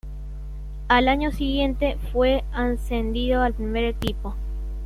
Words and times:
Al 0.87 1.07
año 1.09 1.31
siguiente 1.31 1.99
fue 2.11 2.43
ascendido 2.51 3.43
al 3.43 3.53
primer 3.53 3.83
equipo. 3.83 4.33